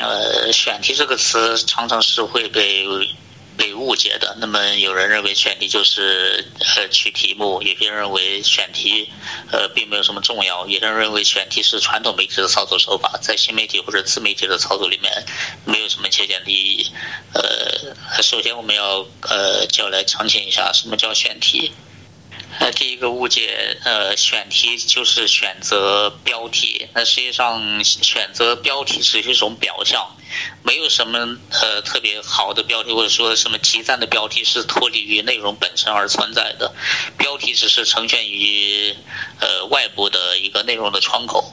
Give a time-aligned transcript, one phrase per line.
[0.00, 2.86] 呃，选题这个词常常是会被。
[3.58, 4.36] 被误解的。
[4.38, 6.44] 那么，有人认为选题就是
[6.76, 9.10] 呃取题目，有些人认为选题
[9.50, 15.10] 呃并没有什么重要，有人认为选题是传统媒体的操作手法，在新媒体或者自媒体的操作里面
[15.64, 16.92] 没有什么借鉴意义。
[17.32, 21.72] 呃，首先我们要呃就要来澄清一下什么叫选题。
[22.58, 26.88] 那第一个误解，呃，选题就是选择标题。
[26.94, 30.16] 那实际上，选择标题只是一种表象，
[30.62, 36.74] 没有什么呃特别好的标题，或者说什么极赞的标题是脱离于内容本身而存在的。
[37.18, 38.96] 标题只是呈现于
[39.40, 41.52] 呃外部的一个内容的窗口。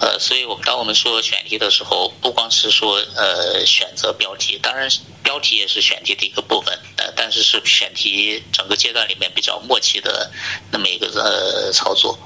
[0.00, 4.88] 呃，所以我们当我们说选题的时候，不光是说呃选择标题，当然
[5.22, 10.30] 标题也是选题的一个部分，呃，但是是选题整个阶段里面比较默契的
[10.70, 12.18] 那么一个呃操作。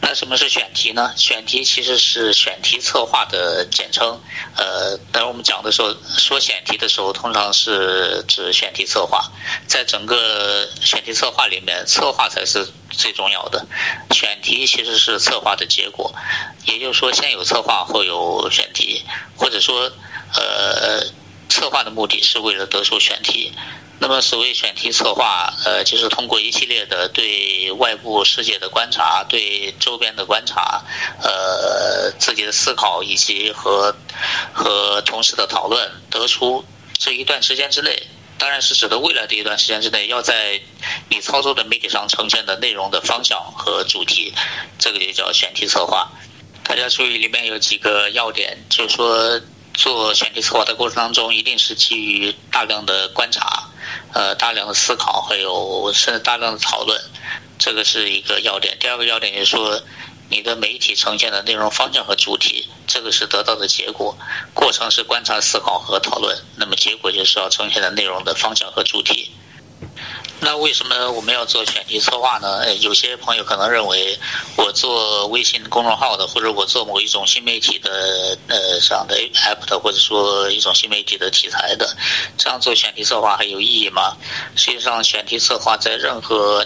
[0.00, 1.12] 那什么是选题呢？
[1.16, 4.18] 选题其实是选题策划的简称。
[4.56, 9.28] 呃，当我们讲的时候说选题的时候，通常是指选题策划。
[9.66, 13.66] 在整个选题策划里面，策划才是最重要的。
[14.12, 16.14] 选题其实是策划的结果，
[16.64, 19.02] 也就是说，先有策划后有选题，
[19.36, 19.90] 或者说，
[20.32, 21.04] 呃，
[21.48, 23.52] 策划的目的是为了得出选题。
[24.00, 30.84] 那么，所谓选题策划，呃，就是通过一系列的对外部世界的观察、对周边的观察、
[31.20, 33.92] 呃，自己的思考以及和
[34.52, 36.64] 和同事的讨论，得出
[36.96, 38.00] 这一段时间之内，
[38.38, 40.60] 当然是指的未来的一段时间之内，要在
[41.08, 44.32] 你操作的媒体上呈现的内容的方向和主题，
[44.78, 46.08] 这个就叫选题策划。
[46.62, 49.40] 大家注意，里面有几个要点，就是说。
[49.78, 53.68] 做选题策划的过程当中，一定是基于大量的观察，
[54.12, 57.00] 呃，大量的思考，还有甚至大量的讨论，
[57.60, 58.76] 这个是一个要点。
[58.80, 59.80] 第二个要点就是说，
[60.28, 64.18] 你的媒体呈现的内容方向和主题，这个是得到的结果。
[64.52, 69.30] 过程是观察、思考和讨论，那么结果就是要呈现的内容的方向和主题。
[70.40, 72.74] 那为什么我们要做选题策划呢？
[72.76, 74.18] 有些朋友可能认为，
[74.56, 81.96] 我做微信公众号的，或者我做某一种新媒体的呃上的 app 的，或者说一种新媒体的题材的，
[82.36, 84.16] 这样做选题策划还有意义吗？
[84.54, 86.64] 实际上，选题策划在任何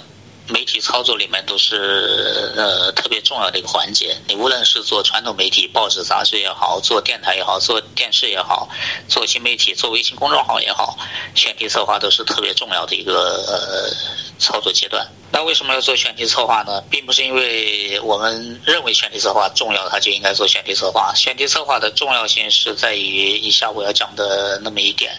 [0.53, 4.15] 媒体操作里面都是呃特别重要的一个环节。
[4.29, 8.69] 你无论是做传统媒体、报纸、杂志也好，做电台也好，做电视也好，
[9.09, 10.99] 做新媒体、做微信公众号也好，
[11.35, 13.91] 选题策划都是特别重要的一个呃
[14.39, 15.07] 操作阶段。
[15.33, 16.83] 那为什么要做选题策划呢？
[16.91, 21.15] 并不是因为我们认为选题策划重要，它就应该做选题策划。
[21.17, 25.19] 选题策划的重要性是在于以下我要讲的那么一点，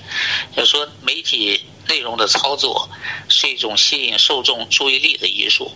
[0.55, 1.59] 就是说媒体。
[1.87, 2.89] 内容的操作
[3.29, 5.71] 是一种吸引受众注意力的艺术。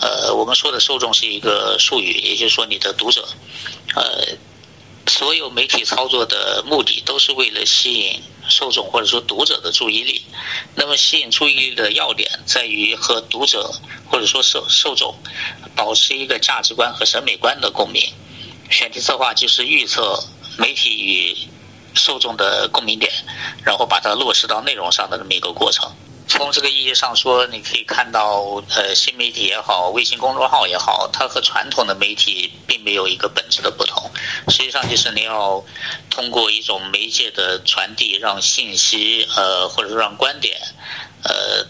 [0.00, 3.28] 呃，我们说的受众是一个术语，也就是说你的读者。
[3.94, 4.36] 呃，
[5.06, 10.22] 所有媒体操作的目的都是为了吸引受众或者说读者的注意力。
[10.74, 13.72] 那么，吸引注意力的要点在于和读者
[14.06, 15.14] 或者说受受众
[15.74, 18.12] 保持一个价值观和审美观的共鸣。
[18.70, 20.22] 选题策划就是预测
[20.58, 21.36] 媒体与
[21.98, 23.12] 受众的共鸣点，
[23.64, 25.92] 然后把它落实到内容上的这么一个过程。
[26.30, 34.10] 从这个意义上说，你可以看到，呃，新媒体也好，微信公众号也好，它和传统的媒体并没有一个本质的不同。
[34.48, 35.64] 实际上，就是你要
[36.10, 40.60] 通过一种媒介的传递，让信息，呃，或者说让观点，
[41.24, 41.66] 呃，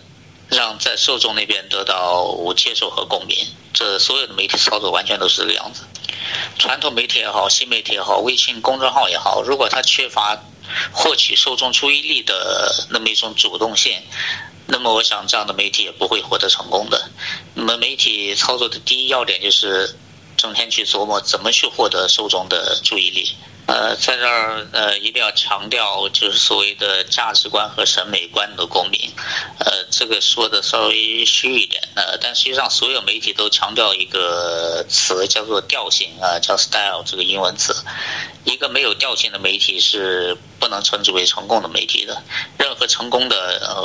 [0.49, 3.37] 让在受众那边得到接受和共鸣。
[3.73, 5.83] 这所有的媒体操作完全都是这个样子。
[6.59, 10.39] 传统媒体也好，新媒体也好，微信公众号也好，如果它缺乏
[10.93, 14.03] 获取受众注意力的那么一种主动性，
[14.67, 17.11] 那么我想这样的媒体也不会获得成功的。
[17.55, 19.97] 那么媒体操作的第一要点就是
[20.37, 23.35] 整天去琢磨怎么去获得受众的注意力。
[23.69, 28.99] 呃，在这儿呃，一定要强调，就是所谓的价值观和审美观的共鸣。
[29.59, 37.77] 呃，这个说的稍微虚一点，呃，但实际上所有媒体都强调一个词，叫做调性啊，叫 style 这个英文词。
[38.45, 42.23] 一个没有调性的媒体是不能称之为成功的媒体的。
[42.59, 43.37] 任何成功的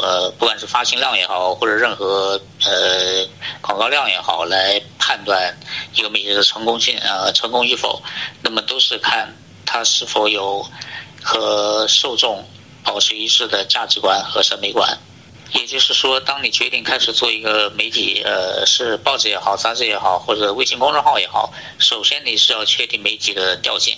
[0.02, 3.28] 呃，不管是发行量也好，或者任何呃
[3.60, 5.54] 广告量也好，来判断
[5.94, 8.02] 一个媒体的成功性啊，成功与否，
[8.42, 9.28] 那么都是看。
[9.66, 10.66] 他是否有
[11.22, 12.48] 和受众
[12.84, 14.98] 保持一致的价值观和审美观。
[15.54, 23.96] 也就是说，当你决定开始做一个媒体，呃，是报纸也好，杂志也好，或者微信公众号也好，首先你是要确定媒体的调性，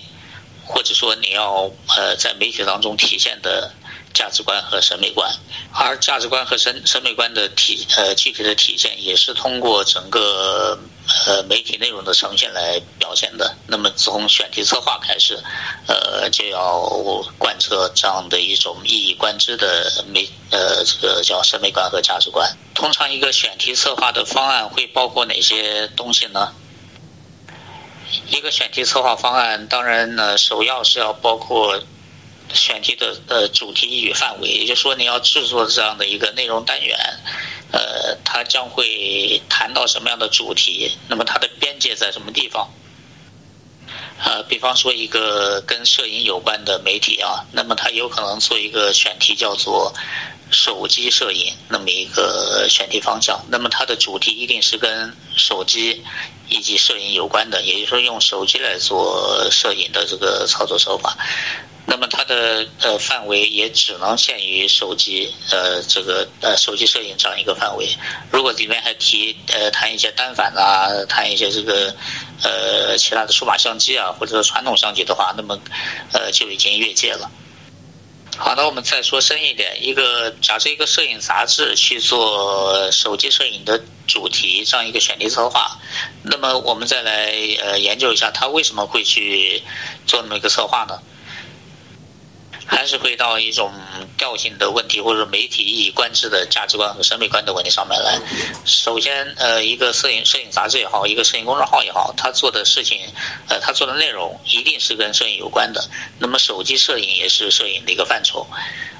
[0.65, 3.71] 或者说你要呃在媒体当中体现的。
[4.15, 5.29] 价值观和审美观，
[5.73, 10.79] 而价值观和审审美观的体呃具体的体现，也是通过整个
[11.27, 13.53] 呃媒体内容的呈现来表现的。
[13.67, 15.37] 那么从选题策划开始，
[15.87, 16.79] 呃就要
[17.37, 22.49] 贯彻这样的一种一以贯之的美呃这个叫审美观和价值观。
[22.73, 26.53] 通常一个选题策划的方案会包括哪些东西呢？
[28.29, 31.77] 一个选题策划方案，当然呢，首要是要包括。
[32.53, 36.97] 选题的呃主题与范围，也就是说你要制作这样的一个内容单元，
[37.71, 40.91] 呃，它将会谈到什么样的主题？
[41.09, 42.69] 那么它的边界在什么地方？
[44.23, 49.93] 呃，比方说一个跟摄影有关的媒体啊，那么它有可能做一个选题叫做
[50.51, 56.01] 手机摄影那么一个选题方向，那么它的主题一定是跟手机
[56.47, 61.17] 以及摄影有关的，也就是说用手机来做摄影的这个操作手法。
[61.87, 67.87] 那么它的呃范围也只能限于手机呃这个呃手机摄影这样一个范围。
[68.31, 71.95] 如果里面还提呃谈一些单反啊，谈一些这个
[72.43, 75.59] 呃其他的数码相机啊，或者说传统相机的话，那么
[76.11, 77.29] 呃就已经越界了。
[78.37, 85.79] 好，那我们再说深一点，一个假设一个摄影杂志去做手机摄影的主题这样一个选题策划，
[86.23, 87.31] 那么我们再来
[87.63, 89.63] 呃研究一下，他为什么会去
[90.05, 90.99] 做那么一个策划呢？
[92.65, 93.71] 还是回到一种
[94.17, 98.19] 调性的问题，或者媒体一以贯之的价值观和审美观的问题上面来。
[98.65, 102.99] 首先，呃，一个摄影摄影杂志也好，一个摄影公众号也好，他做的事情，
[103.47, 105.87] 呃，他做的内容一定是跟摄影有关的。
[106.19, 108.47] 那么，手机摄影也是摄影的一个范畴，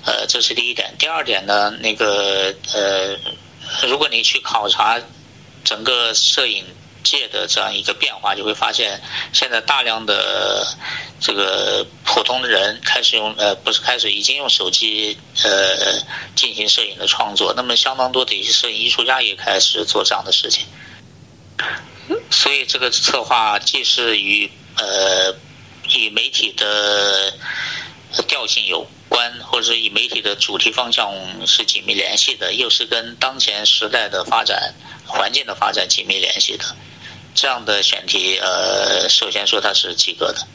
[0.06, 0.94] 呃，这是第一点。
[1.00, 3.18] 第二点呢，那个呃，
[3.88, 5.02] 如果你去考察
[5.64, 6.64] 整个摄影。
[7.06, 10.68] 界的这样一个变化，就会发现现在大量的
[11.22, 16.02] 这个普通的人开始用呃，不是开始已经用手机呃
[16.36, 17.54] 进行摄影的创作。
[17.56, 20.66] 那么，相当多的一些摄影艺术家也开始做这样的事情。
[22.30, 25.36] 所以，这个策划既是与呃
[25.96, 27.34] 与媒体的
[28.28, 31.12] 调性有关，或者是与媒体的主题方向
[31.48, 34.74] 是紧密联系的，又是跟当前时代的发展
[35.06, 36.66] 环境的发展紧密联系的。
[37.36, 40.48] 这样的选题，呃，首先说它是及格的。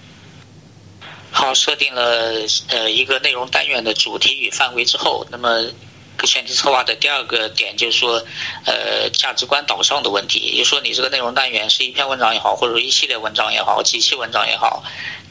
[1.30, 2.32] 好，设定了
[2.68, 5.70] 呃一个内容单元的主题与范围之后，那么
[6.24, 8.24] 选题策划的第二个点就是说，
[8.64, 10.40] 呃，价值观导向的问题。
[10.40, 14.82] 也就是说，你这个内容单元是一篇文章也好，或者说一系列文章也好，几期文章也好，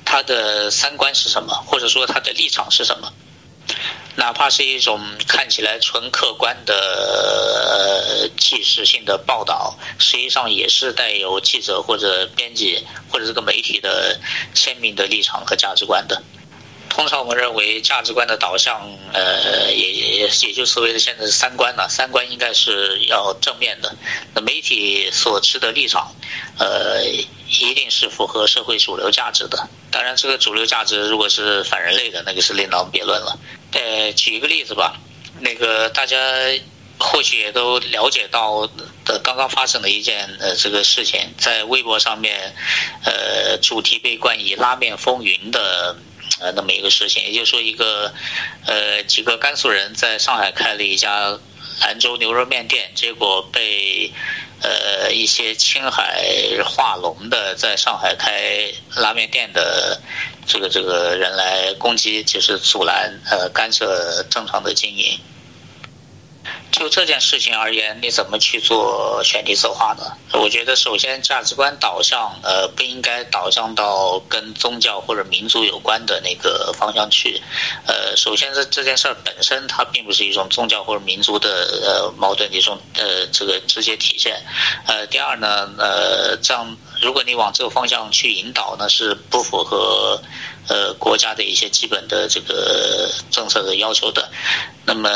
[0.06, 3.12] 它的三观是什么，或者说它的立场是什么？
[4.20, 14.20] 哪怕是一种看起来纯客观的纪实性的报道，实际上也是带有记者或者编辑或者这个媒体的
[14.54, 16.22] 鲜明的立场和价值观的。
[16.90, 18.82] 通常我们认为价值观的导向，
[19.14, 21.88] 呃，也也也就所谓的现在是三观了。
[21.88, 23.96] 三观应该是要正面的。
[24.34, 26.14] 那媒体所持的立场，
[26.58, 29.70] 呃，一定是符合社会主流价值的。
[29.92, 33.40] 当然，这个主流价值如果是反人类的，那个是另当别论了。
[33.72, 35.00] 呃，举一个例子吧，
[35.40, 36.18] 那个大家
[36.98, 38.68] 或许也都了解到
[39.06, 42.54] 的，刚刚发生的一件呃这个事情，在微博上面，
[43.04, 45.96] 呃，主题被冠以“拉面风云”的。
[46.42, 48.14] 呃，那么一个事情，也就是说，一个
[48.66, 51.38] 呃几个甘肃人在上海开了一家
[51.82, 54.14] 兰州牛肉面店，结果被
[54.62, 56.24] 呃一些青海
[56.66, 60.00] 化龙的在上海开拉面店的
[60.46, 65.20] 这个这个人来攻击，就是阻拦呃干涉正常的经营。
[66.72, 70.04] 就这件事情而言，你怎么去做选题策划呢？
[70.34, 77.42] 我觉得，首先价值观导向，呃，不应该导向到跟宗教或者民族有关的那个方向去。
[77.88, 81.50] 呃，首先这这件事儿本身，它并不是一种宗教或者民族的
[81.84, 84.40] 呃矛盾的一种呃这个直接体现。
[84.86, 90.22] 呃，第二呢，呃，这样如果你往这个方向去引导，呢是不符合
[90.68, 94.30] 呃国家的一些基本的这个政策的要求的。
[94.86, 95.10] 那么，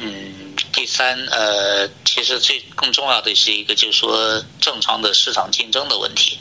[0.00, 0.39] 嗯。
[0.80, 6.38] 第三，呃，其实最更重要的是一个，就是说正常的市场竞争的问题。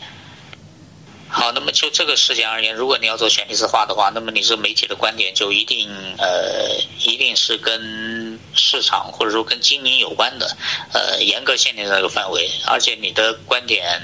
[1.27, 10.55] 好，那么就这个事件而言，如果你要做选题策划的话，那么你这媒体的观点就一定，呃，一定是跟市场或者说跟经营有关的，
[10.93, 14.01] 呃，严格限定那个范围，而且你的观点。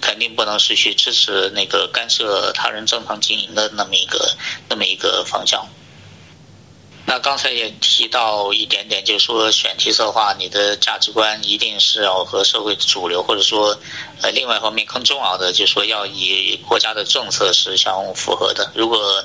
[0.00, 4.32] 肯定不能是去支持那个干涉他人正常经营的那么一个
[4.68, 5.66] 那么一个方向。
[7.08, 13.74] 那刚才也提到一点点，就是说选题策划，你的价值观一定是要和社会主流，或者说，
[14.20, 18.70] 呃，另外一方面更重要的，就是说要以国家的政策是相符合的。
[18.74, 19.24] 如果，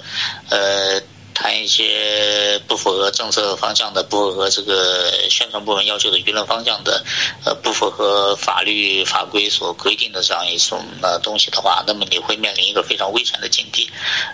[0.50, 1.02] 呃，
[1.34, 7.04] 谈一些不符合政策方向的、不符合这个宣传部门要求的舆论方向的，
[7.44, 13.92] 呃，不符合法律法规所规定的这样一种呃东西的话，那么你会面临一个非常危险的境地，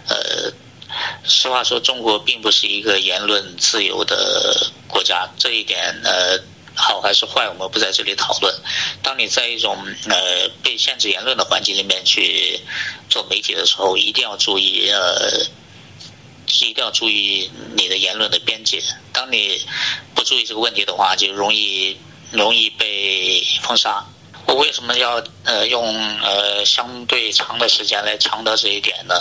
[0.08, 0.54] 呃。
[1.24, 6.40] 实话说，中国并不是一个言论自由的国家，这一点呃
[6.76, 8.54] 好还是坏，我们不在这里讨论。
[9.04, 9.78] 当你在一种
[10.08, 12.60] 呃被限制言论的环境里面去
[13.10, 15.46] 做媒体的时候，一定要注意呃，
[16.62, 18.82] 一定要注意你的言论的边界。
[19.12, 19.62] 当你
[20.16, 21.98] 不注意这个问题的话，就容易
[22.32, 24.06] 容易被封杀。
[24.50, 29.14] 我为什么要呃用呃相对长的时间来强调这一点呢？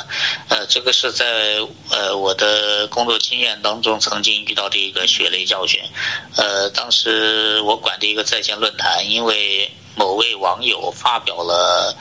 [0.49, 1.59] 呃，这个是在
[1.91, 5.83] 呃我的工作经验当中曾经遇到的一个血泪教训。
[6.35, 11.95] 呃，当时我管的一个在线论坛，因为某位网友发表了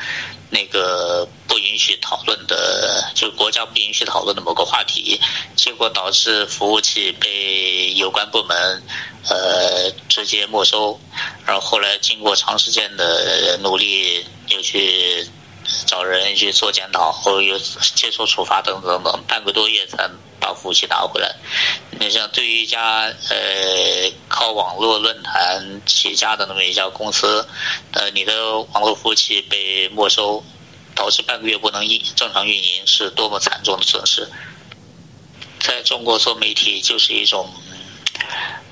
[0.50, 5.20] 那个不允许讨论的，就国家不允许讨论的某个话题，
[5.56, 8.84] 结果导致服务器被有关部门。
[9.30, 10.98] 呃，直接没收，
[11.46, 15.28] 然后后来经过长时间的努力，又去
[15.88, 20.08] 找人去做检讨，后又接受处罚等等等，半个多月才
[20.40, 21.36] 把服务器拿回来。
[22.00, 27.48] 你像对于一家呃靠网络论坛起家的那么一家公司，
[27.94, 30.44] 呃，你的网络服务器被没收，
[30.94, 34.30] 导致半个月不能运正常运营，是多么惨重的损失。
[35.60, 37.50] 在中国做媒体就是一种。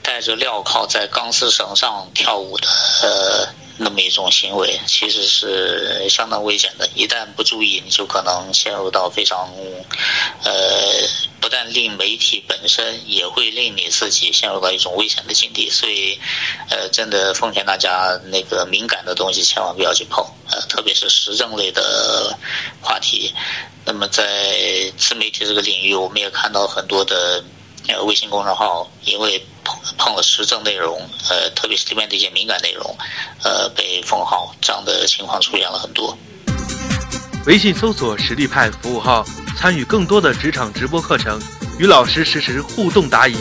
[0.02, 2.68] 带着镣铐在钢丝绳上跳舞的
[3.02, 6.88] 呃那么一种行为，其实是相当危险的。
[6.96, 9.50] 一旦不注意，你就可能陷入到非常
[10.44, 10.52] 呃，
[11.42, 15.70] 不但令媒体本身，也会令你自己陷入到一种危险的境地。
[15.70, 16.18] 所以，
[16.70, 22.38] 呃，真的奉劝大家，那个敏感的东西千万不要去碰，呃，特别是时政类的
[22.82, 23.34] 话题。
[23.86, 27.44] 那么，在自媒体这个领域，我们也看到很多的。
[27.88, 30.98] 那个，微信公众号因为碰碰了时政内容，
[31.30, 32.98] 呃，特别是里面的一些敏感内容，
[33.44, 36.18] 呃，被封号，这样的情况出现了很多。
[37.46, 39.24] 微信搜索“实力派”服务号，
[39.56, 41.40] 参与更多的职场直播课程，
[41.78, 43.36] 与老师实时互动答疑。